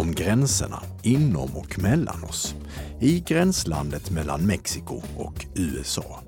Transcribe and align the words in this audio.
om 0.00 0.14
gränserna 0.14 0.82
inom 1.02 1.56
och 1.56 1.78
mellan 1.78 2.24
oss 2.24 2.54
i 3.00 3.20
gränslandet 3.20 4.10
mellan 4.10 4.46
Mexiko 4.46 5.02
och 5.16 5.46
USA. 5.54 6.20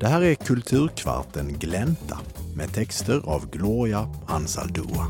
Det 0.00 0.06
här 0.06 0.22
är 0.22 0.34
Kulturkvarten 0.34 1.58
Glänta 1.58 2.18
med 2.56 2.72
texter 2.72 3.20
av 3.24 3.50
Gloria 3.50 4.08
Ansaldua. 4.26 5.06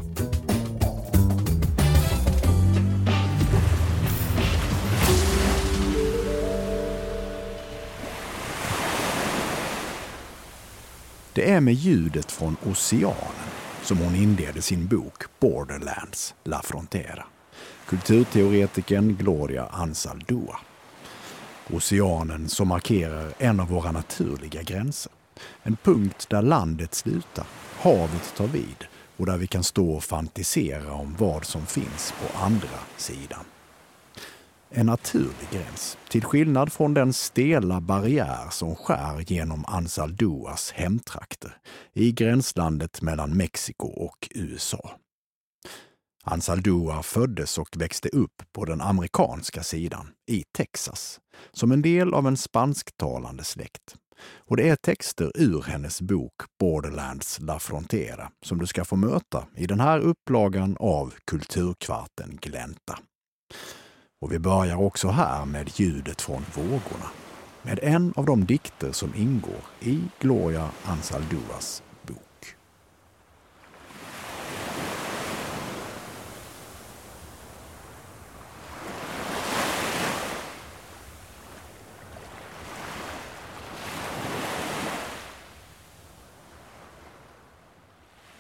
Det 11.33 11.51
är 11.51 11.61
med 11.61 11.75
ljudet 11.75 12.33
från 12.33 12.57
oceanen 12.67 13.15
som 13.83 13.99
hon 13.99 14.15
inleder 14.15 14.61
sin 14.61 14.87
bok 14.87 15.23
Borderlands, 15.41 16.35
La 16.45 16.63
Frontera. 16.63 17.25
Kulturteoretikern 17.87 19.17
Gloria 19.17 19.67
Ansaldua. 19.67 20.57
Oceanen 21.71 22.49
som 22.49 22.69
markerar 22.69 23.33
en 23.39 23.61
av 23.61 23.69
våra 23.69 23.93
naturliga 23.93 24.63
gränser. 24.63 25.13
En 25.63 25.77
punkt 25.77 26.27
där 26.31 26.43
landet 26.43 26.95
slutar, 26.95 27.47
havet 27.81 28.35
tar 28.37 28.47
vid 28.47 28.85
och 29.17 29.27
där 29.27 29.37
vi 29.37 29.47
kan 29.47 29.65
stå 29.65 29.91
och 29.91 30.05
fantisera 30.05 30.93
om 30.93 31.17
vad 31.19 31.45
som 31.45 31.67
finns 31.67 32.15
på 32.21 32.39
andra 32.39 32.79
sidan 32.97 33.45
en 34.71 34.87
naturlig 34.87 35.49
gräns, 35.51 35.99
till 36.09 36.25
skillnad 36.25 36.73
från 36.73 36.95
den 36.95 37.13
stela 37.13 37.81
barriär 37.81 38.51
som 38.51 38.77
skär 38.77 39.25
genom 39.27 39.65
Anzalduas 39.65 40.73
hemtrakter 40.73 41.57
i 41.93 42.13
gränslandet 42.13 43.03
mellan 43.03 43.37
Mexiko 43.37 43.89
och 43.89 44.29
USA. 44.31 44.91
Ansaldua 46.29 47.03
föddes 47.03 47.59
och 47.59 47.69
växte 47.77 48.09
upp 48.09 48.43
på 48.53 48.65
den 48.65 48.81
amerikanska 48.81 49.63
sidan, 49.63 50.11
i 50.27 50.45
Texas, 50.57 51.21
som 51.53 51.73
en 51.73 51.83
del 51.83 52.15
av 52.15 52.27
en 52.27 52.37
spansktalande 52.37 53.45
släkt. 53.45 53.97
Och 54.37 54.57
det 54.57 54.69
är 54.69 54.77
texter 54.77 55.33
ur 55.35 55.63
hennes 55.63 56.03
bok 56.03 56.33
Borderlands 56.61 57.41
La 57.41 57.59
Frontera 57.59 58.31
som 58.43 58.59
du 58.59 58.67
ska 58.67 58.85
få 58.85 58.97
möta 58.97 59.47
i 59.57 59.67
den 59.67 59.81
här 59.81 59.99
upplagan 59.99 60.77
av 60.81 61.15
Kulturkvarten 61.25 62.39
Glänta. 62.43 62.99
Och 64.21 64.33
vi 64.33 64.39
börjar 64.39 64.77
också 64.77 65.09
här 65.09 65.45
med 65.45 65.71
ljudet 65.75 66.23
från 66.23 66.45
vågorna. 66.55 67.11
Med 67.63 67.79
en 67.83 68.13
av 68.17 68.25
de 68.25 68.45
dikter 68.45 68.93
som 68.93 69.15
ingår 69.15 69.61
i 69.81 70.01
Gloria 70.21 70.71
Ansalduas 70.85 71.83
bok. 72.03 72.55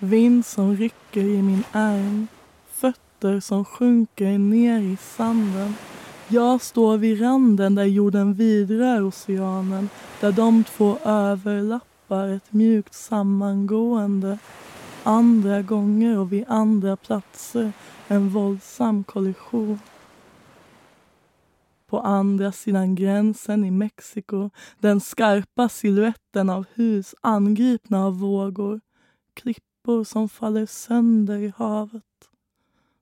Vind 0.01 0.47
som 0.47 0.77
rycker 0.77 1.21
i 1.21 1.43
min 1.43 1.65
arm 1.73 2.29
fötter 2.69 3.41
som 3.41 3.65
sjunker 3.65 4.39
ner 4.39 4.81
i 4.81 4.97
sanden. 4.97 5.75
Jag 6.29 6.63
står 6.63 6.97
vid 6.97 7.21
randen 7.21 7.75
där 7.75 7.85
jorden 7.85 8.35
vidrör 8.35 9.03
oceanen, 9.03 9.89
där 10.21 10.33
de 10.33 10.65
två 10.65 10.99
överlappar 11.05 12.29
ett 12.29 12.53
mjukt 12.53 12.95
sammangående. 12.95 14.39
Andra 15.03 15.63
gånger 15.63 16.19
och 16.19 16.33
vid 16.33 16.45
andra 16.49 16.97
platser 16.97 17.73
en 18.09 18.29
våldsam 18.29 19.05
kollision. 19.05 19.81
På 21.87 22.01
andra 22.01 22.53
sidan 22.53 22.95
gränsen 22.95 23.65
i 23.65 23.71
Mexiko 23.71 24.51
den 24.79 25.01
skarpa 25.01 25.69
siluetten 25.69 26.51
av 26.51 26.65
hus 26.75 27.15
angripna 27.21 28.05
av 28.05 28.19
vågor. 28.19 28.81
Klippor 29.89 30.05
som 30.05 30.29
faller 30.29 30.67
sönder 30.67 31.39
i 31.39 31.53
havet. 31.57 32.29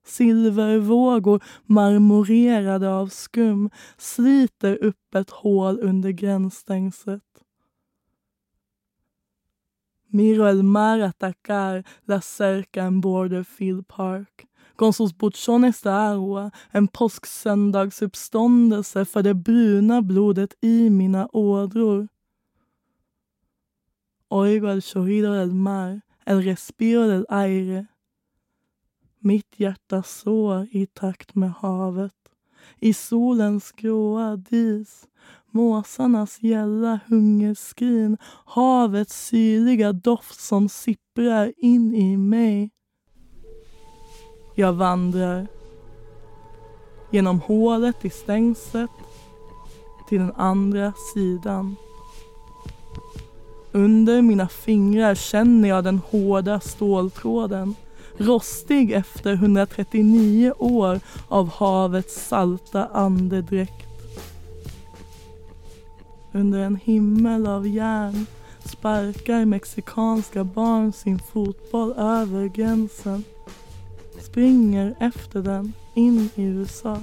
Silvervågor 0.04 1.42
marmorerade 1.66 2.88
av 2.88 3.08
skum 3.08 3.70
sliter 3.98 4.84
upp 4.84 5.14
ett 5.14 5.30
hål 5.30 5.80
under 5.80 6.10
gränsstängslet. 6.10 7.22
Miro 10.08 10.46
el 10.46 10.62
mar 10.62 11.00
atacar 11.00 11.84
la 12.06 12.20
cerca 12.20 12.82
en 12.82 13.00
Borderfield 13.00 13.88
Park. 13.88 14.46
Con 14.76 14.92
sus 14.92 15.18
buchones 15.18 15.82
de 15.82 15.90
agua, 15.90 16.50
en 16.70 16.88
påsksöndagsuppståndelse 16.88 19.04
för 19.04 19.22
det 19.22 19.34
bruna 19.34 20.02
blodet 20.02 20.54
i 20.60 20.90
mina 20.90 21.28
ådror. 21.32 22.08
Oigo 24.28 24.68
el 24.68 24.82
chorrido 24.82 25.32
del 25.32 25.54
mar, 25.54 26.00
el 26.26 26.42
respiro 26.42 27.06
del 27.06 27.26
aire. 27.28 27.86
Mitt 29.18 29.60
hjärta 29.60 30.02
sår 30.02 30.68
i 30.70 30.86
takt 30.86 31.34
med 31.34 31.50
havet. 31.50 32.12
I 32.80 32.92
solens 32.92 33.72
gråa 33.72 34.36
dis. 34.36 35.06
Måsarnas 35.50 36.42
gälla 36.42 37.00
hungerskrin. 37.06 38.18
Havets 38.44 39.26
syrliga 39.26 39.92
doft 39.92 40.40
som 40.40 40.68
sipprar 40.68 41.52
in 41.56 41.94
i 41.94 42.16
mig. 42.16 42.70
Jag 44.54 44.72
vandrar. 44.72 45.46
Genom 47.10 47.40
hålet 47.40 48.04
i 48.04 48.10
stängslet. 48.10 48.90
Till 50.08 50.18
den 50.18 50.32
andra 50.32 50.92
sidan. 51.14 51.76
Under 53.76 54.22
mina 54.22 54.48
fingrar 54.48 55.14
känner 55.14 55.68
jag 55.68 55.84
den 55.84 56.00
hårda 56.10 56.60
ståltråden 56.60 57.74
rostig 58.16 58.92
efter 58.92 59.32
139 59.32 60.52
år 60.58 61.00
av 61.28 61.48
havets 61.50 62.28
salta 62.28 62.86
andedräkt. 62.86 63.86
Under 66.32 66.58
en 66.58 66.76
himmel 66.76 67.46
av 67.46 67.66
järn 67.68 68.26
sparkar 68.64 69.44
mexikanska 69.44 70.44
barn 70.44 70.92
sin 70.92 71.18
fotboll 71.18 71.92
över 71.92 72.46
gränsen. 72.46 73.24
Springer 74.20 74.94
efter 75.00 75.42
den 75.42 75.72
in 75.94 76.30
i 76.34 76.42
USA. 76.42 77.00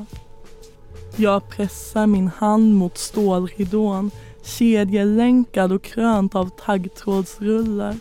Jag 1.15 1.49
pressar 1.49 2.07
min 2.07 2.27
hand 2.27 2.75
mot 2.75 2.97
stålridån 2.97 4.11
kedjelänkad 4.43 5.71
och 5.71 5.83
krönt 5.83 6.35
av 6.35 6.49
taggtrådsrullar 6.49 7.95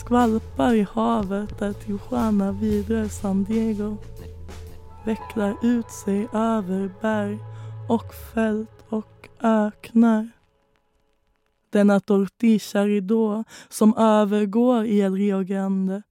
skvalpar 0.00 0.74
i 0.74 0.86
havet 0.92 1.58
där 1.58 1.72
Tijuana 1.72 2.52
vidrör 2.52 3.08
San 3.08 3.44
Diego 3.44 3.96
vecklar 5.04 5.56
ut 5.62 5.90
sig 5.90 6.28
över 6.32 6.90
berg 7.00 7.38
och 7.88 8.14
fält 8.34 8.84
och 8.88 9.28
öknar. 9.42 10.28
Denna 11.70 12.00
tortilla-ridå 12.00 13.44
som 13.68 13.96
övergår 13.96 14.84
i 14.84 15.00
El 15.00 15.14
Rio 15.14 15.42
Grande 15.42 16.02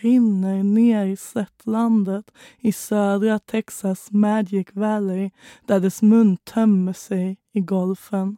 rinner 0.00 0.62
ner 0.62 1.06
i 1.06 1.16
slättlandet 1.16 2.30
i 2.58 2.72
södra 2.72 3.38
Texas 3.38 4.10
Magic 4.10 4.66
Valley 4.72 5.30
där 5.66 5.80
dess 5.80 6.02
mun 6.02 6.36
tömmer 6.36 6.92
sig 6.92 7.36
i 7.52 7.60
golfen. 7.60 8.36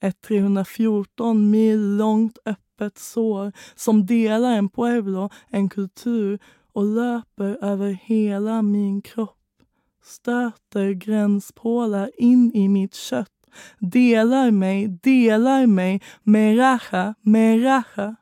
Ett 0.00 0.20
314 0.20 1.50
mil 1.50 1.96
långt 1.96 2.38
öppet 2.44 2.98
sår 2.98 3.52
som 3.74 4.06
delar 4.06 4.52
en 4.52 4.68
pueblo, 4.68 5.30
en 5.48 5.68
kultur 5.68 6.38
och 6.72 6.84
löper 6.84 7.64
över 7.64 7.90
hela 7.90 8.62
min 8.62 9.02
kropp. 9.02 9.36
Stöter 10.02 10.90
gränspålar 10.92 12.10
in 12.18 12.52
i 12.54 12.68
mitt 12.68 12.94
kött. 12.94 13.32
Delar 13.78 14.50
mig, 14.50 14.88
delar 14.88 15.66
mig, 15.66 16.02
meraja, 16.22 17.14
meraja. 17.20 18.16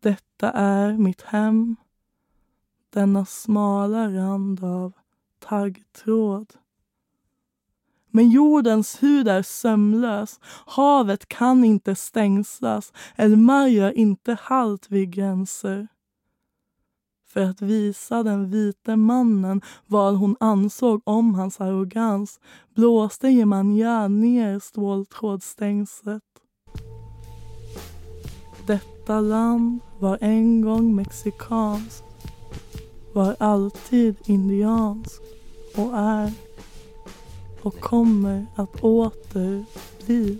Detta 0.00 0.50
är 0.52 0.92
mitt 0.92 1.22
hem. 1.22 1.76
Denna 2.90 3.24
smala 3.24 4.08
rand 4.08 4.64
av 4.64 4.92
taggtråd. 5.38 6.52
Men 8.16 8.30
jordens 8.30 9.02
hud 9.02 9.28
är 9.28 9.42
sömlös, 9.42 10.40
havet 10.66 11.28
kan 11.28 11.64
inte 11.64 11.94
stängslas, 11.94 12.92
Elmar 13.16 13.66
gör 13.66 13.98
inte 13.98 14.36
halt 14.40 14.90
vid 14.90 15.10
gränser. 15.10 15.88
För 17.28 17.40
att 17.40 17.62
visa 17.62 18.22
den 18.22 18.50
vite 18.50 18.96
mannen 18.96 19.60
vad 19.86 20.16
hon 20.16 20.36
ansåg 20.40 21.00
om 21.04 21.34
hans 21.34 21.60
arrogans 21.60 22.40
blåste 22.74 23.28
Jemanja 23.28 24.08
ner 24.08 24.58
ståltrådsstängslet. 24.58 26.22
Detta 28.66 29.20
land 29.20 29.80
var 30.00 30.18
en 30.20 30.60
gång 30.60 30.94
mexikanskt. 30.94 32.04
var 33.14 33.36
alltid 33.38 34.16
indiansk 34.26 35.22
och 35.76 35.98
är 35.98 36.32
och 37.64 37.80
kommer 37.80 38.46
att 38.56 38.80
åter 38.80 39.64
bli. 40.06 40.38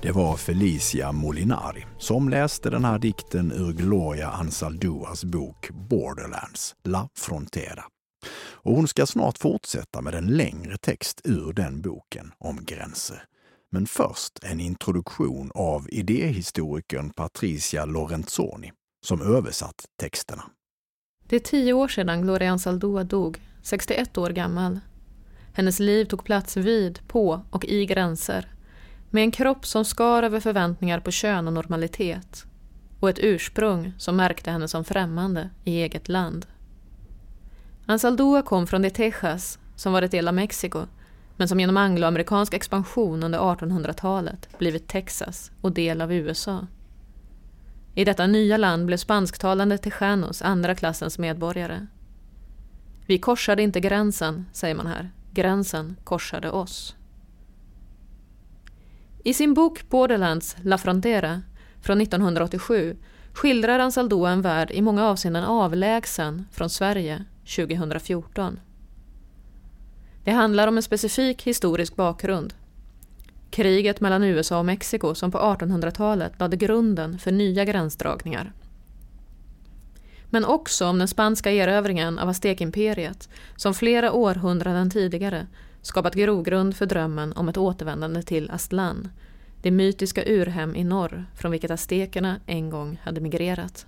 Det 0.00 0.12
var 0.12 0.36
Felicia 0.36 1.12
Molinari 1.12 1.86
som 1.98 2.28
läste 2.28 2.70
den 2.70 2.84
här 2.84 2.98
dikten 2.98 3.52
ur 3.52 3.72
Gloria 3.72 4.28
Anzalduas 4.28 5.24
bok 5.24 5.70
Borderlands, 5.70 6.74
La 6.84 7.08
Frontera. 7.14 7.84
Och 8.52 8.74
hon 8.74 8.88
ska 8.88 9.06
snart 9.06 9.38
fortsätta 9.38 10.00
med 10.00 10.14
en 10.14 10.26
längre 10.26 10.76
text 10.76 11.20
ur 11.24 11.52
den 11.52 11.82
boken 11.82 12.32
om 12.38 12.58
gränser. 12.64 13.24
Men 13.70 13.86
först 13.86 14.44
en 14.44 14.60
introduktion 14.60 15.50
av 15.54 15.88
idéhistorikern 15.90 17.10
Patricia 17.10 17.84
Lorenzoni 17.84 18.72
som 19.06 19.22
översatt 19.22 19.84
texterna. 20.00 20.44
Det 21.28 21.36
är 21.36 21.40
tio 21.40 21.72
år 21.72 21.88
sedan 21.88 22.22
Gloria 22.22 22.50
Anzaldúa 22.50 23.04
dog, 23.04 23.38
61 23.68 24.18
år 24.18 24.30
gammal. 24.30 24.80
Hennes 25.52 25.80
liv 25.80 26.04
tog 26.04 26.24
plats 26.24 26.56
vid, 26.56 27.08
på 27.08 27.42
och 27.50 27.64
i 27.64 27.86
gränser. 27.86 28.46
Med 29.10 29.22
en 29.22 29.30
kropp 29.30 29.66
som 29.66 29.84
skar 29.84 30.22
över 30.22 30.40
förväntningar 30.40 31.00
på 31.00 31.10
kön 31.10 31.46
och 31.46 31.52
normalitet. 31.52 32.44
Och 33.00 33.10
ett 33.10 33.18
ursprung 33.18 33.92
som 33.98 34.16
märkte 34.16 34.50
henne 34.50 34.68
som 34.68 34.84
främmande 34.84 35.50
i 35.64 35.82
eget 35.82 36.08
land. 36.08 36.46
Anzaldúa 37.86 38.42
kom 38.42 38.66
från 38.66 38.82
de 38.82 38.90
Texas, 38.90 39.58
som 39.76 39.92
var 39.92 40.02
ett 40.02 40.10
del 40.10 40.28
av 40.28 40.34
Mexiko, 40.34 40.86
men 41.36 41.48
som 41.48 41.60
genom 41.60 41.76
angloamerikansk 41.76 42.54
expansion 42.54 43.22
under 43.22 43.38
1800-talet 43.38 44.58
blivit 44.58 44.88
Texas 44.88 45.50
och 45.60 45.72
del 45.72 46.00
av 46.00 46.12
USA. 46.12 46.66
I 47.94 48.04
detta 48.04 48.26
nya 48.26 48.56
land 48.56 48.86
blev 48.86 48.96
spansktalande 48.96 49.78
tejanos 49.78 50.42
andra 50.42 50.74
klassens 50.74 51.18
medborgare. 51.18 51.86
Vi 53.08 53.18
korsade 53.18 53.62
inte 53.62 53.80
gränsen, 53.80 54.46
säger 54.52 54.74
man 54.74 54.86
här. 54.86 55.10
Gränsen 55.32 55.96
korsade 56.04 56.50
oss. 56.50 56.96
I 59.24 59.34
sin 59.34 59.54
bok 59.54 59.88
Borderlands 59.88 60.56
La 60.62 60.78
Frontera 60.78 61.42
från 61.80 62.00
1987 62.00 62.96
skildrar 63.32 63.78
Ansaldo 63.78 64.24
en 64.24 64.42
värld 64.42 64.70
i 64.70 64.82
många 64.82 65.06
avseenden 65.06 65.44
avlägsen 65.44 66.46
från 66.52 66.70
Sverige 66.70 67.24
2014. 67.56 68.60
Det 70.24 70.30
handlar 70.30 70.68
om 70.68 70.76
en 70.76 70.82
specifik 70.82 71.42
historisk 71.42 71.96
bakgrund. 71.96 72.54
Kriget 73.50 74.00
mellan 74.00 74.24
USA 74.24 74.58
och 74.58 74.66
Mexiko 74.66 75.14
som 75.14 75.30
på 75.30 75.38
1800-talet 75.38 76.40
lade 76.40 76.56
grunden 76.56 77.18
för 77.18 77.32
nya 77.32 77.64
gränsdragningar. 77.64 78.52
Men 80.30 80.44
också 80.44 80.86
om 80.86 80.98
den 80.98 81.08
spanska 81.08 81.52
erövringen 81.52 82.18
av 82.18 82.28
Aztekimperiet 82.28 83.28
som 83.56 83.74
flera 83.74 84.12
århundraden 84.12 84.90
tidigare 84.90 85.46
skapat 85.82 86.14
grogrund 86.14 86.76
för 86.76 86.86
drömmen 86.86 87.32
om 87.32 87.48
ett 87.48 87.56
återvändande 87.56 88.22
till 88.22 88.50
Aztlan, 88.50 89.08
det 89.62 89.70
mytiska 89.70 90.24
urhem 90.26 90.76
i 90.76 90.84
norr 90.84 91.26
från 91.34 91.50
vilket 91.50 91.70
aztekerna 91.70 92.40
en 92.46 92.70
gång 92.70 93.00
hade 93.02 93.20
migrerat. 93.20 93.86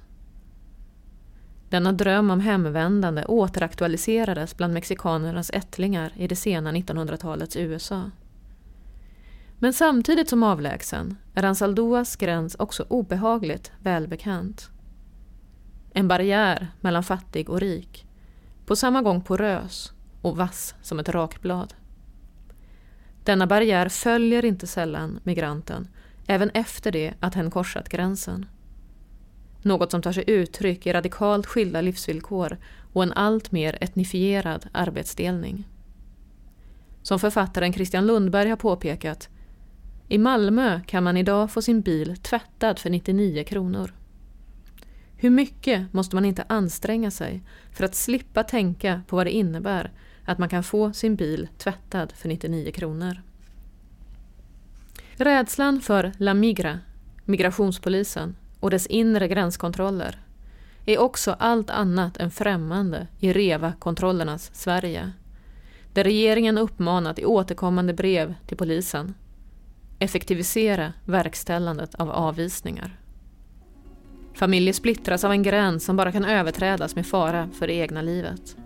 Denna 1.69 1.92
dröm 1.92 2.31
om 2.31 2.40
hemvändande 2.40 3.25
återaktualiserades 3.25 4.56
bland 4.56 4.75
mexikanernas 4.75 5.50
ättlingar 5.50 6.12
i 6.16 6.28
det 6.28 6.37
sena 6.37 6.72
1900-talets 6.72 7.56
USA. 7.56 8.10
Men 9.58 9.72
samtidigt 9.72 10.28
som 10.28 10.42
avlägsen 10.42 11.16
är 11.34 11.42
Ansaldoas 11.42 12.16
gräns 12.16 12.54
också 12.54 12.84
obehagligt 12.88 13.72
välbekant. 13.82 14.70
En 15.92 16.08
barriär 16.08 16.69
mellan 16.81 17.02
fattig 17.02 17.50
och 17.50 17.60
rik, 17.60 18.06
på 18.66 18.76
samma 18.76 19.02
gång 19.02 19.20
porös 19.20 19.92
och 20.22 20.37
vass 20.37 20.75
som 20.82 20.98
ett 20.98 21.08
rakblad. 21.08 21.75
Denna 23.25 23.46
barriär 23.46 23.88
följer 23.88 24.44
inte 24.44 24.66
sällan 24.66 25.20
migranten, 25.22 25.88
även 26.26 26.50
efter 26.50 26.92
det 26.92 27.14
att 27.20 27.34
hen 27.34 27.50
korsat 27.50 27.88
gränsen. 27.88 28.46
Något 29.62 29.90
som 29.90 30.02
tar 30.02 30.12
sig 30.12 30.25
uttryck 30.26 30.87
i 30.87 30.92
radikalt 30.92 31.46
skilda 31.46 31.81
livsvillkor 31.81 32.58
och 32.92 33.02
en 33.02 33.12
allt 33.12 33.52
mer 33.52 33.78
etnifierad 33.81 34.69
arbetsdelning. 34.72 35.69
Som 37.02 37.19
författaren 37.19 37.72
Christian 37.72 38.06
Lundberg 38.06 38.48
har 38.48 38.56
påpekat, 38.56 39.28
i 40.08 40.19
Malmö 40.19 40.81
kan 40.87 41.04
man 41.04 41.16
idag 41.16 41.50
få 41.50 41.62
sin 41.62 41.81
bil 41.81 42.16
tvättad 42.16 42.78
för 42.78 42.90
99 42.90 43.44
kronor. 43.44 43.94
Hur 45.22 45.31
mycket 45.31 45.93
måste 45.93 46.17
man 46.17 46.25
inte 46.25 46.44
anstränga 46.49 47.11
sig 47.11 47.43
för 47.72 47.84
att 47.84 47.94
slippa 47.94 48.43
tänka 48.43 49.02
på 49.06 49.17
vad 49.17 49.26
det 49.26 49.31
innebär 49.31 49.93
att 50.25 50.38
man 50.38 50.49
kan 50.49 50.62
få 50.62 50.93
sin 50.93 51.17
bil 51.17 51.49
tvättad 51.58 52.12
för 52.12 52.28
99 52.28 52.72
kronor? 52.72 53.22
Rädslan 55.12 55.81
för 55.81 56.12
La 56.19 56.34
Migra, 56.34 56.78
migrationspolisen, 57.25 58.37
och 58.61 58.70
dess 58.70 58.87
inre 58.87 59.28
gränskontroller 59.28 60.25
är 60.87 60.99
också 60.99 61.37
allt 61.38 61.70
annat 61.70 62.16
än 62.16 62.31
främmande 62.31 63.06
i 63.19 63.32
REVA-kontrollernas 63.32 64.50
Sverige, 64.55 65.12
där 65.93 66.05
regeringen 66.05 66.58
uppmanat 66.58 67.19
i 67.19 67.25
återkommande 67.25 67.94
brev 67.94 68.34
till 68.46 68.56
polisen 68.56 69.14
effektivisera 69.99 70.93
verkställandet 71.05 71.94
av 71.94 72.11
avvisningar. 72.11 73.00
Familjer 74.35 74.73
splittras 74.73 75.25
av 75.25 75.32
en 75.32 75.43
gräns 75.43 75.85
som 75.85 75.97
bara 75.97 76.12
kan 76.12 76.25
överträdas 76.25 76.94
med 76.94 77.06
fara 77.06 77.49
för 77.53 77.67
det 77.67 77.75
egna 77.75 78.03
livet. 78.03 78.56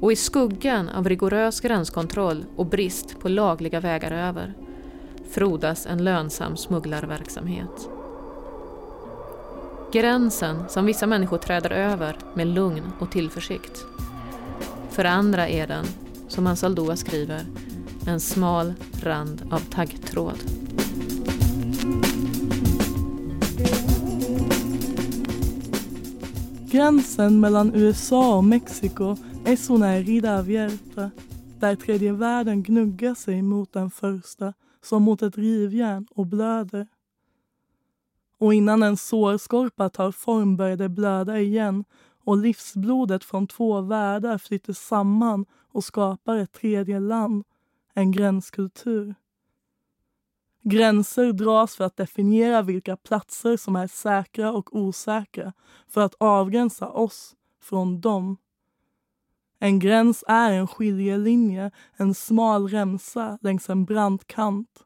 Och 0.00 0.12
i 0.12 0.16
skuggan 0.16 0.88
av 0.88 1.08
rigorös 1.08 1.60
gränskontroll 1.60 2.44
och 2.56 2.66
brist 2.66 3.20
på 3.20 3.28
lagliga 3.28 3.80
vägar 3.80 4.10
över 4.10 4.54
frodas 5.30 5.86
en 5.86 6.04
lönsam 6.04 6.56
smugglarverksamhet. 6.56 7.88
Gränsen 9.92 10.64
som 10.68 10.86
vissa 10.86 11.06
människor 11.06 11.38
träder 11.38 11.70
över 11.70 12.16
med 12.34 12.46
lugn 12.46 12.92
och 12.98 13.10
tillförsikt. 13.10 13.84
För 14.90 15.04
andra 15.04 15.48
är 15.48 15.66
den, 15.66 15.84
som 16.28 16.46
Ansaldoa 16.46 16.96
skriver, 16.96 17.40
en 18.06 18.20
smal 18.20 18.74
rand 19.02 19.48
av 19.50 19.58
taggtråd. 19.58 20.38
Gränsen 26.70 27.40
mellan 27.40 27.74
USA 27.74 28.36
och 28.36 28.44
Mexiko 28.44 29.16
är 29.44 29.56
så 29.56 29.78
nära 29.78 29.90
herida 29.90 31.10
där 31.60 31.76
tredje 31.76 32.12
världen 32.12 32.62
gnuggar 32.62 33.14
sig 33.14 33.42
mot 33.42 33.72
den 33.72 33.90
första 33.90 34.54
som 34.82 35.02
mot 35.02 35.22
ett 35.22 35.38
rivjärn 35.38 36.06
och 36.10 36.26
blöder 36.26 36.86
och 38.38 38.54
innan 38.54 38.82
en 38.82 38.96
sårskorpa 38.96 39.88
tar 39.88 40.12
form 40.12 40.56
börjar 40.56 40.76
det 40.76 40.88
blöda 40.88 41.38
igen 41.38 41.84
och 42.24 42.38
livsblodet 42.38 43.24
från 43.24 43.46
två 43.46 43.80
världar 43.80 44.38
flyter 44.38 44.72
samman 44.72 45.46
och 45.72 45.84
skapar 45.84 46.36
ett 46.36 46.52
tredje 46.52 47.00
land, 47.00 47.44
en 47.94 48.12
gränskultur. 48.12 49.14
Gränser 50.62 51.32
dras 51.32 51.76
för 51.76 51.84
att 51.84 51.96
definiera 51.96 52.62
vilka 52.62 52.96
platser 52.96 53.56
som 53.56 53.76
är 53.76 53.86
säkra 53.86 54.52
och 54.52 54.76
osäkra 54.76 55.52
för 55.88 56.00
att 56.00 56.14
avgränsa 56.18 56.88
oss 56.88 57.36
från 57.62 58.00
dem. 58.00 58.36
En 59.58 59.78
gräns 59.78 60.24
är 60.26 60.52
en 60.52 60.66
skiljelinje, 60.66 61.70
en 61.96 62.14
smal 62.14 62.68
remsa 62.68 63.38
längs 63.42 63.70
en 63.70 63.84
brant 63.84 64.26
kant. 64.26 64.84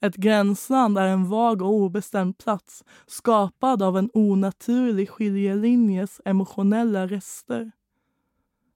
Ett 0.00 0.16
gränsland 0.16 0.98
är 0.98 1.06
en 1.06 1.28
vag 1.28 1.62
och 1.62 1.74
obestämd 1.74 2.38
plats 2.38 2.84
skapad 3.06 3.82
av 3.82 3.98
en 3.98 4.10
onaturlig 4.14 5.10
skiljelinjes 5.10 6.20
emotionella 6.24 7.06
rester. 7.06 7.72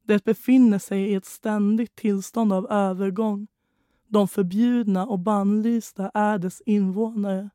Det 0.06 0.25
befinner 0.25 0.78
sig 0.78 1.00
i 1.11 1.14
ett 1.14 1.26
ständigt 1.26 1.97
tillstånd 1.97 2.52
av 2.52 2.66
övergång. 2.70 3.47
De 4.08 4.28
förbjudna 4.28 5.06
och 5.06 5.18
bannlysta 5.18 6.10
är 6.14 6.38
dess 6.38 6.62
invånare. 6.66 7.50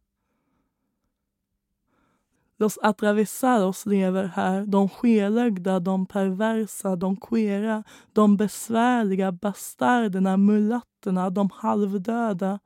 Los 2.58 2.78
atravesados 2.82 3.86
lever 3.86 4.24
här, 4.24 4.66
de 4.66 4.90
skelögda, 4.90 5.80
de 5.80 6.06
perversa, 6.06 6.96
de 6.96 7.18
queera, 7.18 7.84
de 8.14 8.38
besvärliga 8.38 9.32
bastarderna, 9.32 10.38
mulatterna, 10.38 11.30
de 11.30 11.50
halvdöda, 11.54 12.60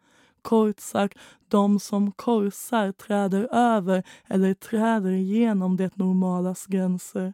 Kort 0.48 0.80
sagt, 0.80 1.18
de 1.48 1.80
som 1.80 2.12
korsar 2.12 2.92
träder 2.92 3.48
över 3.52 4.04
eller 4.28 4.54
träder 4.54 5.12
igenom 5.12 5.78
det 5.78 5.98
normalas 5.98 6.66
gränser. 6.66 7.34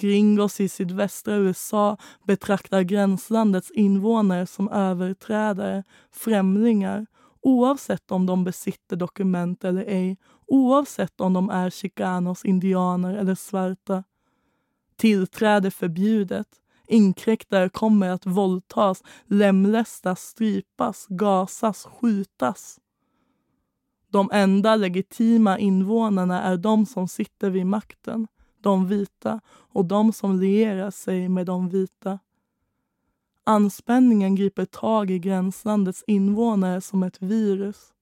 Gringos 0.00 0.60
i 0.60 0.68
sydvästra 0.68 1.34
USA 1.34 1.96
betraktar 2.26 2.82
gränslandets 2.82 3.70
invånare 3.70 4.46
som 4.46 4.68
överträdare, 4.68 5.84
främlingar 6.10 7.06
oavsett 7.42 8.10
om 8.10 8.26
de 8.26 8.44
besitter 8.44 8.96
dokument 8.96 9.64
eller 9.64 9.84
ej, 9.84 10.18
oavsett 10.46 11.20
om 11.20 11.32
de 11.32 11.50
är 11.50 11.70
chicanos, 11.70 12.44
indianer 12.44 13.14
eller 13.14 13.34
svarta. 13.34 14.04
Tillträde 14.96 15.70
förbjudet. 15.70 16.48
Inkräktare 16.86 17.68
kommer 17.68 18.08
att 18.08 18.26
våldtas, 18.26 19.02
lemlästas, 19.26 20.20
strypas, 20.20 21.06
gasas, 21.08 21.84
skjutas. 21.84 22.78
De 24.12 24.30
enda 24.32 24.76
legitima 24.76 25.58
invånarna 25.58 26.42
är 26.42 26.56
de 26.56 26.86
som 26.86 27.08
sitter 27.08 27.50
vid 27.50 27.66
makten, 27.66 28.26
de 28.60 28.86
vita 28.86 29.40
och 29.48 29.84
de 29.84 30.12
som 30.12 30.40
lierar 30.40 30.90
sig 30.90 31.28
med 31.28 31.46
de 31.46 31.68
vita. 31.68 32.18
Anspänningen 33.44 34.34
griper 34.34 34.64
tag 34.64 35.10
i 35.10 35.18
gränslandets 35.18 36.04
invånare 36.06 36.80
som 36.80 37.02
ett 37.02 37.22
virus. 37.22 37.92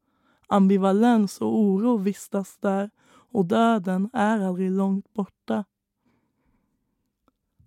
Ambivalens 0.47 1.41
och 1.41 1.59
oro 1.59 1.97
vistas 1.97 2.57
där 2.61 2.91
och 3.09 3.45
döden 3.45 4.11
är 4.13 4.41
aldrig 4.41 4.71
långt 4.71 5.15
borta. 5.15 5.65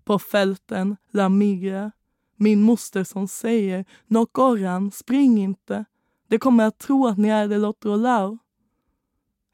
På 0.04 0.20
fälten, 0.20 0.98
La 1.12 1.30
Migra, 1.30 1.92
min 2.36 2.62
moster 2.62 3.04
som 3.04 3.28
säger 3.28 3.86
Nokoran, 4.08 4.92
spring 4.92 5.38
inte. 5.38 5.86
De 6.28 6.40
kommer 6.40 6.66
att 6.66 6.80
tro 6.80 7.08
att 7.08 7.18
ni 7.18 7.28
är 7.28 7.48
de 7.48 7.58
lotrolau. 7.58 8.38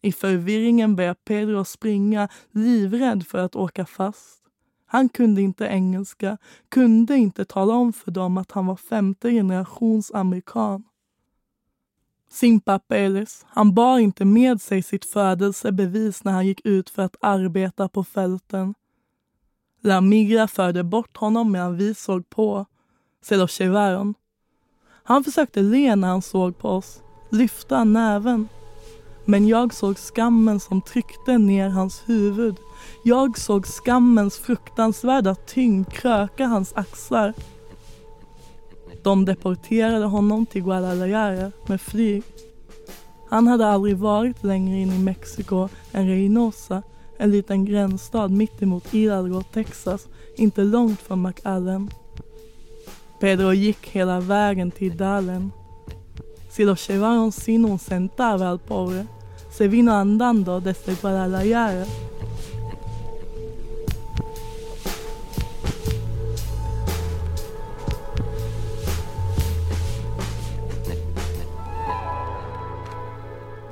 I 0.02 0.12
förvirringen 0.12 0.96
börjar 0.96 1.14
Pedro 1.14 1.66
springa, 1.66 2.30
livrädd 2.52 3.28
för 3.28 3.38
att 3.38 3.56
åka 3.56 3.86
fast. 3.86 4.44
Han 4.86 5.10
kunde 5.10 5.42
inte 5.42 5.66
engelska, 5.66 6.38
kunde 6.70 7.18
inte 7.18 7.46
tala 7.46 7.74
om 7.74 7.94
för 7.94 8.12
dem 8.12 8.38
att 8.38 8.52
han 8.52 8.66
var 8.66 8.76
femte 8.76 9.32
generations 9.32 10.12
amerikan. 10.14 10.84
Sin 12.30 12.60
papeles, 12.60 13.46
han 13.50 13.74
bar 13.74 14.00
inte 14.00 14.26
med 14.26 14.62
sig 14.62 14.82
sitt 14.82 15.06
födelsebevis 15.06 16.24
när 16.24 16.32
han 16.32 16.48
gick 16.48 16.66
ut 16.66 16.90
för 16.90 17.02
att 17.02 17.16
arbeta 17.22 17.90
på 17.90 18.04
fälten. 18.04 18.74
La 19.82 20.02
Migra 20.02 20.48
förde 20.48 20.84
bort 20.84 21.18
honom 21.18 21.52
medan 21.52 21.78
vi 21.78 21.96
såg 21.96 22.30
på. 22.30 22.66
Se 23.22 23.36
lo. 23.36 24.14
Han 25.04 25.24
försökte 25.24 25.62
le 25.62 25.96
när 25.96 26.08
han 26.08 26.22
såg 26.22 26.58
på 26.58 26.70
oss, 26.70 27.02
lyfta 27.32 27.84
näven. 27.84 28.48
Men 29.30 29.48
jag 29.48 29.74
såg 29.74 29.98
skammen 29.98 30.60
som 30.60 30.82
tryckte 30.82 31.38
ner 31.38 31.70
hans 31.70 32.04
huvud. 32.06 32.56
Jag 33.04 33.38
såg 33.38 33.66
skammens 33.66 34.38
fruktansvärda 34.38 35.36
tyngd 35.36 35.90
kröka 35.94 36.46
hans 36.46 36.74
axlar. 36.76 37.34
De 39.04 39.26
deporterade 39.26 40.06
honom 40.06 40.46
till 40.46 40.64
Guadalajara 40.64 41.52
med 41.68 41.82
flyg. 41.82 42.24
Han 43.30 43.48
hade 43.48 43.68
aldrig 43.68 43.98
varit 43.98 44.44
längre 44.44 44.78
in 44.78 44.94
i 44.94 45.00
Mexiko 45.00 45.70
än 45.92 46.08
Reynosa, 46.08 46.84
en 47.18 47.32
liten 47.32 47.66
gränsstad 47.66 48.28
mittemot 48.28 48.88
Hidalgo, 48.88 49.44
Texas, 49.54 50.08
inte 50.38 50.64
långt 50.64 51.02
från 51.02 51.22
McAllen. 51.22 51.90
Pedro 53.20 53.54
gick 53.54 53.88
hela 53.88 54.20
vägen 54.20 54.72
till 54.72 54.98
dalen. 54.98 55.52
Si 56.50 56.66
lo 56.66 56.76
llevaron 56.76 57.32
sin 57.32 57.66
un 57.66 57.80
centavo 57.80 58.44
al 58.44 58.60
pobre, 58.60 59.06
se 59.58 59.68
vino 59.68 59.92
andando 59.92 60.62
desde 60.62 60.94
Guadalajara. 60.94 61.86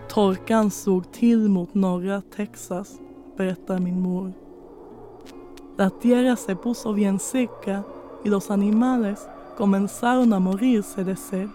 Torkan 0.08 0.72
slog 0.72 1.12
till 1.12 1.50
mot 1.50 1.76
norra 1.76 2.22
Texas, 2.36 3.00
berättar 3.38 3.80
min 3.80 4.02
mor. 4.02 4.34
La 5.78 5.90
tierra 5.90 6.36
se 6.36 6.56
puso 6.56 6.94
bien 6.94 7.20
seca 7.20 7.84
y 8.24 8.30
los 8.30 8.50
animales 8.50 9.28
comenzaron 9.56 10.34
a 10.34 10.40
morirse 10.40 11.04
de 11.04 11.16
sed. 11.16 11.50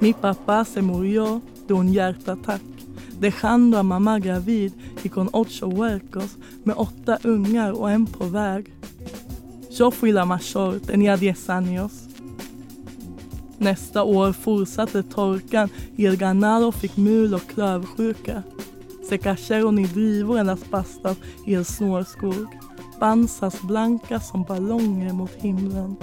Mi 0.00 0.12
papá 0.12 0.64
se 0.64 0.80
murió 0.80 1.42
de 1.66 1.74
un 1.74 1.92
hjärtattack 1.92 2.73
dejando 3.20 3.78
a 3.78 3.82
mamá 3.82 4.18
gravid 4.18 4.72
y 5.02 5.08
con 5.08 5.28
ocho 5.32 5.68
huercos 5.68 6.36
med 6.64 6.76
åtta 6.76 7.18
ungar 7.24 7.72
och 7.72 7.90
en 7.90 8.06
på 8.06 8.24
väg. 8.24 8.72
Yo 9.70 9.90
fui 9.90 10.12
la 10.12 10.24
mayor, 10.24 10.80
tenía 10.80 11.16
10 11.16 11.50
años. 11.50 11.92
Nästa 13.58 14.02
år 14.02 14.32
fortsatte 14.32 15.02
torkan 15.02 15.70
y 15.96 16.06
el 16.06 16.16
ganado 16.16 16.72
fick 16.72 16.96
mul 16.96 17.34
och 17.34 17.46
klövsjuka. 17.46 18.42
Se 19.08 19.18
cayeron 19.18 19.78
i 19.78 19.86
drivor 19.86 20.38
en 20.38 20.46
las 20.46 20.64
pastas 20.64 21.16
i 21.46 21.54
el 21.54 21.64
snårskog. 21.64 22.48
Pansas 22.98 23.62
blanka 23.62 24.20
som 24.20 24.44
ballonger 24.44 25.12
mot 25.12 25.30
himlen. 25.42 25.96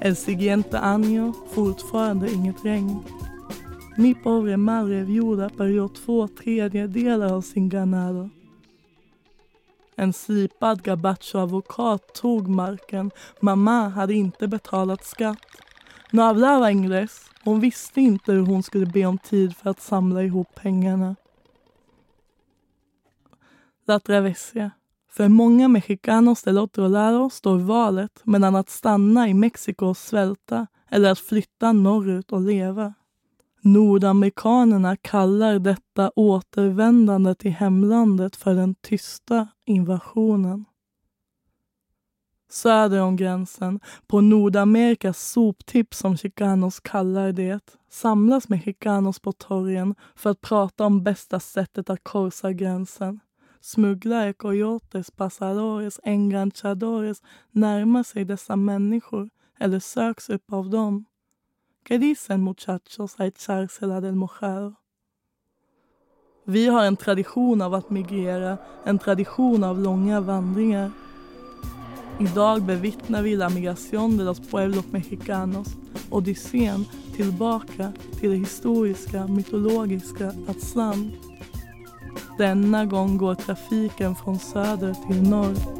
El 0.00 0.16
siguiente 0.16 0.76
año 0.76 1.32
fortfarande 1.54 2.32
inget 2.32 2.64
regn. 2.64 3.02
Mi 4.00 4.14
pobre 4.14 4.56
madre 4.56 5.04
viuda 5.04 5.48
perdió 5.48 5.88
två 5.88 6.28
tredjedelar 6.28 7.32
av 7.32 7.40
sin 7.40 7.68
ganado. 7.68 8.30
En 9.96 10.12
slipad 10.12 10.82
gabacho-advokat 10.82 12.14
tog 12.14 12.48
marken. 12.48 13.10
Mamma 13.40 13.88
hade 13.88 14.14
inte 14.14 14.48
betalat 14.48 15.04
skatt. 15.04 15.46
No 16.10 16.20
hablaba 16.20 16.70
ingles. 16.70 17.30
Hon 17.44 17.60
visste 17.60 18.00
inte 18.00 18.32
hur 18.32 18.46
hon 18.46 18.62
skulle 18.62 18.86
be 18.86 19.06
om 19.06 19.18
tid 19.18 19.56
för 19.56 19.70
att 19.70 19.80
samla 19.80 20.22
ihop 20.22 20.54
pengarna. 20.54 21.16
La 23.86 24.00
Travesia. 24.00 24.70
För 25.10 25.28
många 25.28 25.68
mexicanos 25.68 26.42
del 26.42 26.58
otro 26.58 26.88
lado 26.88 27.30
står 27.30 27.58
valet 27.58 28.20
mellan 28.24 28.56
att 28.56 28.70
stanna 28.70 29.28
i 29.28 29.34
Mexiko 29.34 29.86
och 29.86 29.96
svälta 29.96 30.66
eller 30.90 31.10
att 31.10 31.18
flytta 31.18 31.72
norrut 31.72 32.32
och 32.32 32.40
leva. 32.40 32.94
Nordamerikanerna 33.60 34.96
kallar 34.96 35.58
detta 35.58 36.10
återvändande 36.16 37.34
till 37.34 37.50
hemlandet 37.50 38.36
för 38.36 38.54
den 38.54 38.74
tysta 38.74 39.48
invasionen. 39.64 40.64
Söder 42.50 43.00
om 43.02 43.16
gränsen, 43.16 43.80
på 44.06 44.20
Nordamerikas 44.20 45.30
soptipp 45.30 45.94
som 45.94 46.16
chicanos 46.16 46.80
kallar 46.80 47.32
det, 47.32 47.60
samlas 47.90 48.48
mexicanos 48.48 49.20
på 49.20 49.32
torgen 49.32 49.94
för 50.14 50.30
att 50.30 50.40
prata 50.40 50.84
om 50.84 51.02
bästa 51.02 51.40
sättet 51.40 51.90
att 51.90 52.04
korsa 52.04 52.52
gränsen. 52.52 53.20
Smugglare, 53.60 54.32
coyotes, 54.32 55.10
pasadores, 55.10 56.00
enganchadores 56.04 57.22
närmar 57.50 58.02
sig 58.02 58.24
dessa 58.24 58.56
människor 58.56 59.30
eller 59.58 59.80
söks 59.80 60.30
upp 60.30 60.52
av 60.52 60.70
dem. 60.70 61.04
¿Qué 61.88 61.98
dicen 61.98 62.42
muchachos 62.42 63.18
a 63.18 63.24
echársela 63.24 64.02
del 64.02 64.14
mojado? 64.14 64.74
Vi 66.44 66.66
har 66.66 66.84
en 66.84 66.96
tradition 66.96 67.62
av 67.62 67.74
att 67.74 67.90
migrera, 67.90 68.58
en 68.84 68.98
tradition 68.98 69.64
av 69.64 69.78
långa 69.78 70.20
vandringar. 70.20 70.90
Idag 72.20 72.62
bevittnar 72.62 73.22
vi 73.22 73.36
la 73.36 73.48
migración 73.48 74.18
de 74.18 74.24
los 74.24 74.40
pueblos 74.40 74.92
mexicanos, 74.92 75.68
odyssén 76.10 76.84
tillbaka 77.16 77.92
till 78.20 78.30
det 78.30 78.36
historiska, 78.36 79.26
mytologiska 79.26 80.32
Aztlán. 80.48 81.12
Denna 82.38 82.84
gång 82.84 83.16
går 83.16 83.34
trafiken 83.34 84.14
från 84.14 84.38
söder 84.38 84.94
till 84.94 85.22
norr. 85.22 85.77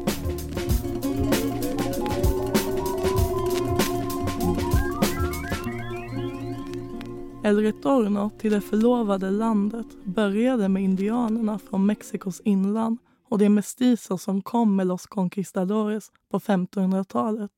El 7.49 7.61
Retorno 7.61 8.29
till 8.29 8.51
det 8.51 8.61
förlovade 8.61 9.31
landet 9.31 9.87
började 10.03 10.69
med 10.69 10.83
indianerna 10.83 11.59
från 11.59 11.85
Mexikos 11.85 12.41
inland 12.45 12.97
och 13.29 13.37
de 13.37 13.49
mestizos 13.49 14.23
som 14.23 14.41
kom 14.41 14.75
med 14.75 14.87
los 14.87 15.07
conquistadores 15.07 16.11
på 16.31 16.39
1500-talet. 16.39 17.51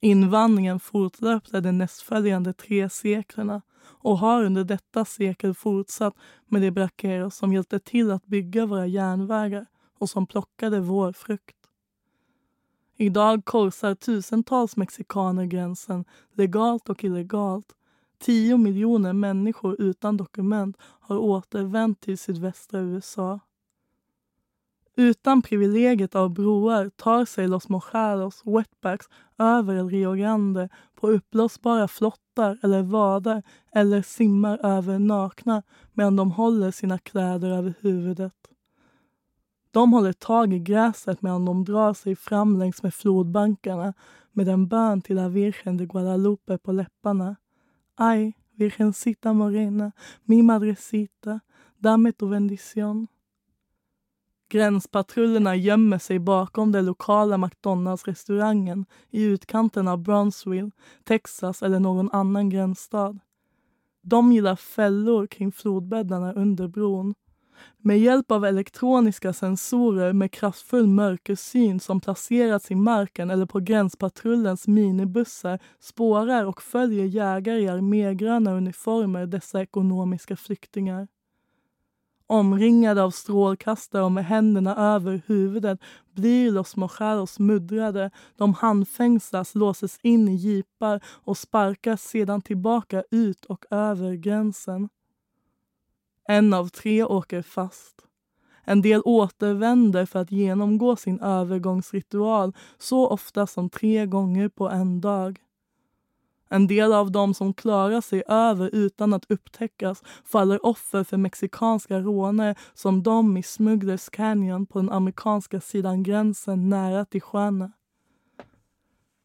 Invandringen 0.00 0.80
fortlöpte 0.80 1.60
de 1.60 1.72
nästföljande 1.72 2.52
tre 2.52 2.90
seklerna 2.90 3.62
och 3.82 4.18
har 4.18 4.44
under 4.44 4.64
detta 4.64 5.04
sekel 5.04 5.54
fortsatt 5.54 6.14
med 6.46 6.62
de 6.62 6.70
brakeros 6.70 7.36
som 7.36 7.52
hjälpte 7.52 7.78
till 7.78 8.10
att 8.10 8.26
bygga 8.26 8.66
våra 8.66 8.86
järnvägar 8.86 9.66
och 9.98 10.10
som 10.10 10.26
plockade 10.26 10.80
vår 10.80 11.12
frukt. 11.12 11.56
Idag 12.96 13.44
korsar 13.44 13.94
tusentals 13.94 14.76
mexikaner 14.76 15.44
gränsen 15.44 16.04
legalt 16.32 16.88
och 16.88 17.04
illegalt. 17.04 17.72
Tio 18.18 18.56
miljoner 18.56 19.12
människor 19.12 19.76
utan 19.80 20.16
dokument 20.16 20.76
har 20.80 21.16
återvänt 21.18 22.00
till 22.00 22.18
sydvästra 22.18 22.80
USA. 22.80 23.40
Utan 24.96 25.42
privilegiet 25.42 26.14
av 26.14 26.30
broar 26.30 26.88
tar 26.96 27.24
sig 27.24 27.48
Los 27.48 27.68
Mojaros 27.68 28.42
wetbacks 28.44 29.06
över 29.38 29.74
El 29.74 29.90
Rio 29.90 30.12
Grande 30.12 30.68
på 30.94 31.08
uppblåsbara 31.08 31.88
flottar 31.88 32.58
eller 32.62 32.82
vadar 32.82 33.42
eller 33.72 34.02
simmar 34.02 34.60
över 34.62 34.98
nakna 34.98 35.62
medan 35.92 36.16
de 36.16 36.30
håller 36.30 36.70
sina 36.70 36.98
kläder 36.98 37.50
över 37.50 37.74
huvudet. 37.80 38.32
De 39.70 39.92
håller 39.92 40.12
tag 40.12 40.52
i 40.52 40.58
gräset 40.58 41.22
medan 41.22 41.44
de 41.44 41.64
drar 41.64 41.94
sig 41.94 42.16
fram 42.16 42.58
längs 42.58 42.82
med 42.82 42.94
flodbankarna 42.94 43.94
med 44.32 44.48
en 44.48 44.68
bön 44.68 45.02
till 45.02 45.16
La 45.16 45.28
Virgen 45.28 45.76
de 45.76 45.86
Guadalupe 45.86 46.58
på 46.58 46.72
läpparna. 46.72 47.36
Ay, 47.98 48.34
Virgencita 48.54 49.32
Morena, 49.32 49.92
mi 50.24 50.42
madrecita, 50.42 51.40
dame 51.78 52.12
tu 52.12 52.28
bendición. 52.28 53.06
Gränspatrullerna 54.48 55.56
gömmer 55.56 55.98
sig 55.98 56.18
bakom 56.18 56.72
den 56.72 56.86
lokala 56.86 57.36
McDonalds-restaurangen 57.36 58.86
i 59.10 59.22
utkanten 59.22 59.88
av 59.88 59.98
Brownsville, 59.98 60.70
Texas 61.04 61.62
eller 61.62 61.80
någon 61.80 62.10
annan 62.10 62.50
gränsstad. 62.50 63.18
De 64.02 64.32
gillar 64.32 64.56
fällor 64.56 65.26
kring 65.26 65.52
flodbäddarna 65.52 66.32
under 66.32 66.68
bron. 66.68 67.14
Med 67.78 67.98
hjälp 67.98 68.30
av 68.30 68.44
elektroniska 68.44 69.32
sensorer 69.32 70.12
med 70.12 70.32
kraftfull 70.32 70.86
mörkersyn 70.86 71.80
som 71.80 72.00
placerats 72.00 72.70
i 72.70 72.74
marken 72.74 73.30
eller 73.30 73.46
på 73.46 73.60
gränspatrullens 73.60 74.66
minibussar 74.66 75.58
spårar 75.80 76.44
och 76.44 76.62
följer 76.62 77.04
jägare 77.04 77.60
i 77.60 77.68
armégröna 77.68 78.52
uniformer 78.52 79.26
dessa 79.26 79.62
ekonomiska 79.62 80.36
flyktingar. 80.36 81.08
Omringade 82.28 83.02
av 83.02 83.10
strålkastare 83.10 84.02
och 84.02 84.12
med 84.12 84.24
händerna 84.26 84.76
över 84.76 85.22
huvudet 85.26 85.80
blir 86.14 86.50
Los 86.50 86.76
Mojaros 86.76 87.38
muddrade. 87.38 88.10
De 88.36 88.54
handfängslas, 88.54 89.54
låses 89.54 89.98
in 90.02 90.28
i 90.28 90.34
jeepar 90.34 91.00
och 91.06 91.38
sparkas 91.38 92.02
sedan 92.02 92.42
tillbaka 92.42 93.02
ut 93.10 93.44
och 93.44 93.64
över 93.70 94.14
gränsen. 94.14 94.88
En 96.28 96.54
av 96.54 96.68
tre 96.68 97.04
åker 97.04 97.42
fast. 97.42 98.02
En 98.64 98.82
del 98.82 99.02
återvänder 99.04 100.06
för 100.06 100.18
att 100.18 100.32
genomgå 100.32 100.96
sin 100.96 101.20
övergångsritual 101.20 102.52
så 102.78 103.08
ofta 103.08 103.46
som 103.46 103.70
tre 103.70 104.06
gånger 104.06 104.48
på 104.48 104.68
en 104.68 105.00
dag. 105.00 105.38
En 106.48 106.66
del 106.66 106.92
av 106.92 107.12
dem 107.12 107.34
som 107.34 107.54
klarar 107.54 108.00
sig 108.00 108.22
över 108.28 108.70
utan 108.72 109.14
att 109.14 109.30
upptäckas 109.30 110.02
faller 110.24 110.66
offer 110.66 111.04
för 111.04 111.16
mexikanska 111.16 112.00
rånare 112.00 112.54
som 112.74 113.02
de 113.02 113.36
i 113.36 113.42
Smugglers 113.42 114.08
Canyon 114.08 114.66
på 114.66 114.78
den 114.78 114.90
amerikanska 114.90 115.60
sidan 115.60 116.02
gränsen 116.02 116.68
nära 116.68 117.04
Tijuana. 117.04 117.72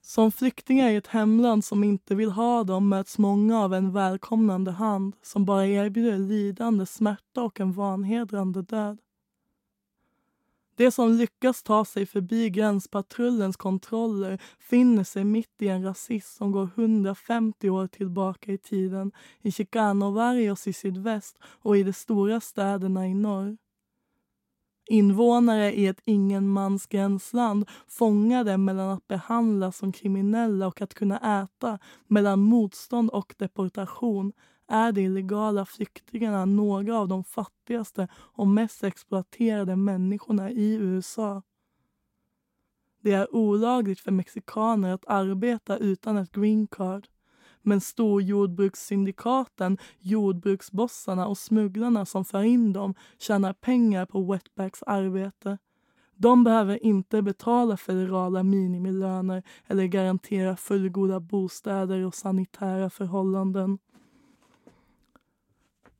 Som 0.01 0.31
flyktingar 0.31 0.89
i 0.89 0.95
ett 0.95 1.07
hemland 1.07 1.65
som 1.65 1.83
inte 1.83 2.15
vill 2.15 2.31
ha 2.31 2.63
dem 2.63 2.89
möts 2.89 3.17
många 3.17 3.59
av 3.59 3.73
en 3.73 3.91
välkomnande 3.91 4.71
hand 4.71 5.15
som 5.21 5.45
bara 5.45 5.67
erbjuder 5.67 6.17
lidande, 6.17 6.85
smärta 6.85 7.43
och 7.43 7.59
en 7.59 7.71
vanhedrande 7.71 8.61
död. 8.61 8.97
De 10.75 10.91
som 10.91 11.11
lyckas 11.11 11.63
ta 11.63 11.85
sig 11.85 12.05
förbi 12.05 12.49
gränspatrullens 12.49 13.57
kontroller 13.57 14.41
finner 14.59 15.03
sig 15.03 15.23
mitt 15.23 15.61
i 15.61 15.67
en 15.67 15.83
rasism 15.83 16.37
som 16.37 16.51
går 16.51 16.69
150 16.75 17.69
år 17.69 17.87
tillbaka 17.87 18.51
i 18.51 18.57
tiden 18.57 19.11
i 19.41 19.51
Chicano-Barrios 19.51 20.67
i 20.67 20.73
sydväst 20.73 21.37
och 21.43 21.77
i 21.77 21.83
de 21.83 21.93
stora 21.93 22.41
städerna 22.41 23.07
i 23.07 23.13
norr. 23.13 23.57
Invånare 24.91 25.73
i 25.73 25.87
ett 25.87 26.01
ingenmansgränsland 26.05 27.69
fångade 27.87 28.57
mellan 28.57 28.89
att 28.89 29.07
behandlas 29.07 29.77
som 29.77 29.91
kriminella 29.91 30.67
och 30.67 30.81
att 30.81 30.93
kunna 30.93 31.43
äta, 31.43 31.79
mellan 32.07 32.39
motstånd 32.39 33.09
och 33.09 33.35
deportation 33.37 34.33
är 34.67 34.91
de 34.91 35.01
illegala 35.01 35.65
flyktingarna 35.65 36.45
några 36.45 36.97
av 36.97 37.07
de 37.07 37.23
fattigaste 37.23 38.07
och 38.13 38.47
mest 38.47 38.83
exploaterade 38.83 39.75
människorna 39.75 40.51
i 40.51 40.73
USA. 40.73 41.41
Det 43.01 43.11
är 43.11 43.35
olagligt 43.35 43.99
för 43.99 44.11
mexikaner 44.11 44.93
att 44.93 45.07
arbeta 45.07 45.77
utan 45.77 46.17
ett 46.17 46.31
green 46.31 46.67
card. 46.67 47.07
Men 47.61 47.81
storjordbrukssyndikaten, 47.81 49.77
jordbruksbossarna 49.99 51.27
och 51.27 51.37
smugglarna 51.37 52.05
som 52.05 52.25
för 52.25 52.43
in 52.43 52.73
dem 52.73 52.93
tjänar 53.17 53.53
pengar 53.53 54.05
på 54.05 54.21
wetbacks 54.31 54.83
arbete. 54.83 55.57
De 56.15 56.43
behöver 56.43 56.85
inte 56.85 57.21
betala 57.21 57.77
federala 57.77 58.43
minimilöner 58.43 59.43
eller 59.67 59.85
garantera 59.85 60.57
fullgoda 60.57 61.19
bostäder 61.19 62.05
och 62.05 62.15
sanitära 62.15 62.89
förhållanden. 62.89 63.77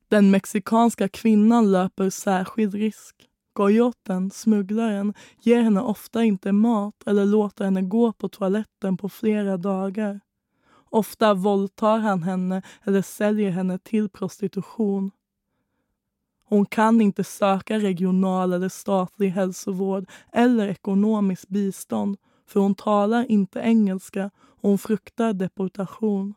Den 0.08 0.32
mexikanska 0.32 1.08
kvinnan 1.08 1.72
löper 1.72 2.10
särskild 2.10 2.74
risk. 2.74 3.16
Coyoten, 3.54 4.32
smugglaren, 4.32 5.14
ger 5.42 5.62
henne 5.62 5.82
ofta 5.82 6.24
inte 6.24 6.52
mat 6.52 7.04
eller 7.06 7.26
låter 7.26 7.66
henne 7.66 7.82
gå 7.82 8.14
på 8.14 8.30
toaletten 8.30 8.98
på 8.98 9.10
flera 9.10 9.58
dagar. 9.58 10.20
Ofta 10.94 11.34
våldtar 11.34 12.00
han 12.00 12.24
henne 12.24 12.62
eller 12.84 13.02
säljer 13.02 13.52
henne 13.52 13.78
till 13.78 14.10
prostitution. 14.10 15.12
Hon 16.44 16.66
kan 16.66 17.02
inte 17.02 17.24
söka 17.24 17.80
regional 17.80 18.54
eller 18.54 18.70
statlig 18.70 19.30
hälsovård 19.30 20.10
eller 20.32 20.68
ekonomiskt 20.68 21.48
bistånd 21.48 22.18
för 22.48 22.60
hon 22.60 22.76
talar 22.76 23.32
inte 23.32 23.60
engelska 23.60 24.32
och 24.36 24.70
hon 24.70 24.78
fruktar 24.78 25.34
deportation. 25.34 26.34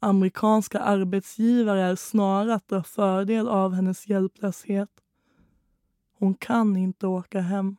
Amerikanska 0.00 0.80
arbetsgivare 0.80 1.82
är 1.82 1.96
snarare 1.96 2.54
att 2.54 2.68
dra 2.68 2.82
fördel 2.82 3.48
av 3.48 3.72
hennes 3.74 4.08
hjälplöshet. 4.08 4.90
Hon 6.18 6.34
kan 6.34 6.76
inte 6.76 7.06
åka 7.06 7.40
hem. 7.40 7.76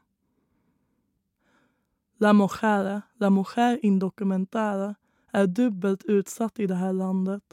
La 2.17 2.33
Mujer, 2.33 3.01
La 3.19 3.29
Mujer 3.29 3.85
Indocumentada 3.85 4.95
är 5.37 5.47
dubbelt 5.47 6.05
utsatt 6.05 6.59
i 6.59 6.67
det 6.67 6.75
här 6.75 6.93
landet. 6.93 7.43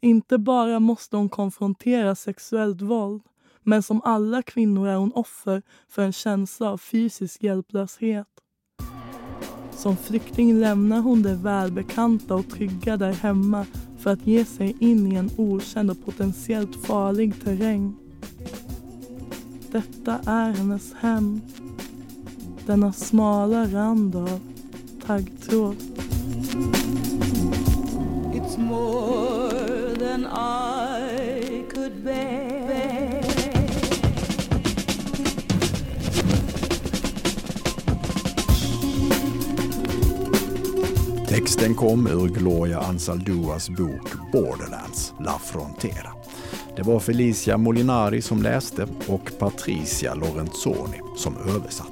Inte 0.00 0.38
bara 0.38 0.80
måste 0.80 1.16
hon 1.16 1.28
konfrontera 1.28 2.14
sexuellt 2.14 2.80
våld 2.80 3.22
men 3.62 3.82
som 3.82 4.00
alla 4.04 4.42
kvinnor 4.42 4.88
är 4.88 4.96
hon 4.96 5.12
offer 5.12 5.62
för 5.88 6.02
en 6.02 6.12
känsla 6.12 6.70
av 6.70 6.78
fysisk 6.78 7.42
hjälplöshet. 7.42 8.26
Som 9.70 9.96
flykting 9.96 10.60
lämnar 10.60 11.00
hon 11.00 11.22
det 11.22 11.34
välbekanta 11.34 12.34
och 12.34 12.48
trygga 12.50 12.96
där 12.96 13.12
hemma 13.12 13.66
för 13.98 14.10
att 14.10 14.26
ge 14.26 14.44
sig 14.44 14.76
in 14.80 15.12
i 15.12 15.14
en 15.14 15.30
okänd 15.36 15.90
och 15.90 16.04
potentiellt 16.04 16.86
farlig 16.86 17.44
terräng. 17.44 17.94
Detta 19.70 20.18
är 20.26 20.52
hennes 20.52 20.94
hem. 20.94 21.40
Denna 22.66 22.92
smala 22.92 23.66
rand 23.66 24.16
av 24.16 24.40
taggtråd. 25.06 25.76
More 28.72 29.94
than 29.98 30.26
I 30.26 31.64
could 31.74 32.04
bear 32.04 33.22
Texten 41.28 41.74
kom 41.74 42.06
ur 42.06 42.28
Gloria 42.28 42.80
Anzalduas 42.80 43.68
bok 43.68 44.32
Borderlands, 44.32 45.14
La 45.20 45.38
Frontera. 45.38 46.12
Det 46.76 46.82
var 46.82 47.00
Felicia 47.00 47.56
Molinari 47.56 48.22
som 48.22 48.42
läste 48.42 48.86
och 49.06 49.32
Patricia 49.38 50.14
Lorenzoni 50.14 51.00
som 51.16 51.36
översatte. 51.36 51.91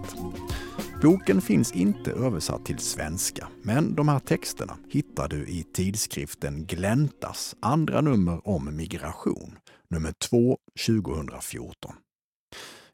Boken 1.02 1.40
finns 1.40 1.72
inte 1.72 2.12
översatt 2.12 2.64
till 2.64 2.78
svenska, 2.78 3.48
men 3.62 3.94
de 3.94 4.08
här 4.08 4.18
texterna 4.18 4.78
hittar 4.90 5.28
du 5.28 5.46
i 5.46 5.66
tidskriften 5.72 6.66
Gläntas 6.66 7.56
andra 7.60 8.00
nummer 8.00 8.48
om 8.48 8.76
migration, 8.76 9.58
nummer 9.90 10.12
2 10.12 10.58
2014. 10.86 11.94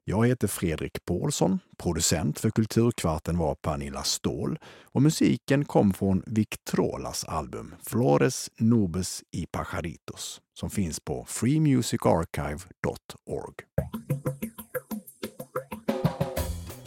Jag 0.04 0.26
heter 0.26 0.48
Fredrik 0.48 1.04
Paulsson. 1.04 1.58
Producent 1.78 2.38
för 2.38 2.50
Kulturkvarten 2.50 3.38
var 3.38 3.54
Pernilla 3.54 4.02
Ståhl 4.02 4.58
och 4.82 5.02
musiken 5.02 5.64
kom 5.64 5.94
från 5.94 6.22
Victrolas 6.26 7.24
album 7.24 7.74
Flores 7.82 8.50
Nubes 8.58 9.22
y 9.32 9.46
Pajaritos 9.46 10.40
som 10.54 10.70
finns 10.70 11.00
på 11.00 11.24
freemusicarchive.org. 11.28 13.54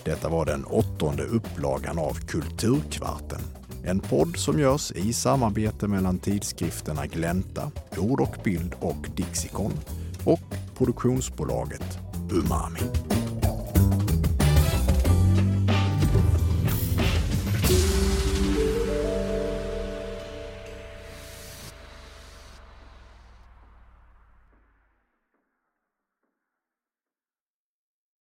Detta 0.10 0.30
var 0.30 0.46
den 0.46 0.66
åttonde 0.66 1.24
upplagan 1.24 2.00
av 2.00 2.14
Kulturkvarten. 2.14 3.40
En 3.84 4.00
podd 4.00 4.38
som 4.38 4.60
görs 4.60 4.92
i 4.92 5.14
samarbete 5.14 5.88
mellan 5.88 6.20
tidskrifterna 6.20 7.06
Glänta, 7.06 7.72
Ord 7.98 8.22
och 8.22 8.36
bild 8.44 8.76
och 8.80 9.08
Dixikon 9.16 9.74
och 10.26 10.56
produktionsbolaget 10.78 12.00
Umami. 12.32 13.19